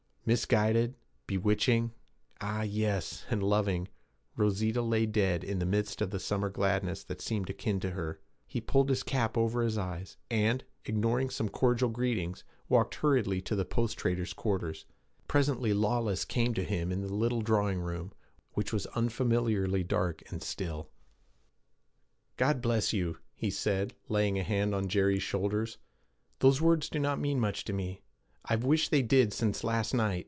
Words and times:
Misguided, 0.23 0.93
bewitching, 1.25 1.93
ah, 2.41 2.61
yes, 2.61 3.25
and 3.31 3.41
loving, 3.41 3.87
Rosita 4.37 4.79
lay 4.83 5.07
dead 5.07 5.43
in 5.43 5.57
the 5.57 5.65
midst 5.65 5.99
of 5.99 6.11
the 6.11 6.19
summer 6.19 6.51
gladness 6.51 7.03
that 7.05 7.19
seemed 7.21 7.49
akin 7.49 7.79
to 7.79 7.89
her. 7.89 8.19
He 8.45 8.61
pulled 8.61 8.89
his 8.91 9.01
cap 9.01 9.35
over 9.35 9.63
his 9.63 9.79
eyes, 9.79 10.17
and, 10.29 10.63
ignoring 10.85 11.31
some 11.31 11.49
cordial 11.49 11.89
greetings, 11.89 12.43
walked 12.69 12.93
hurriedly 12.93 13.41
to 13.41 13.55
the 13.55 13.65
post 13.65 13.97
trader's 13.97 14.31
quarters. 14.31 14.85
Presently 15.27 15.73
Lawless 15.73 16.23
came 16.23 16.53
to 16.53 16.63
him 16.63 16.91
in 16.91 17.01
the 17.01 17.15
little 17.15 17.41
drawing 17.41 17.79
room, 17.81 18.11
which 18.53 18.71
was 18.71 18.85
unfamiliarly 18.93 19.83
dark 19.83 20.21
and 20.31 20.43
still. 20.43 20.91
'God 22.37 22.61
bless 22.61 22.93
you!' 22.93 23.17
he 23.33 23.49
said, 23.49 23.95
laying 24.07 24.37
a 24.37 24.43
hand 24.43 24.75
on 24.75 24.87
Jerry's 24.87 25.23
shoulder. 25.23 25.65
'Those 26.37 26.61
words 26.61 26.89
do 26.89 26.99
not 26.99 27.19
mean 27.19 27.39
much 27.39 27.63
to 27.65 27.73
me. 27.73 28.03
I've 28.43 28.63
wished 28.63 28.89
they 28.89 29.03
did 29.03 29.33
since 29.33 29.63
last 29.63 29.93
night. 29.93 30.19